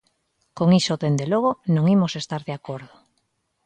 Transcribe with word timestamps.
Con 0.57 0.69
iso 0.79 0.99
dende 1.03 1.25
logo 1.31 1.51
non 1.75 1.85
imos 1.95 2.13
estar 2.21 2.41
de 2.47 2.53
acordo. 2.59 2.93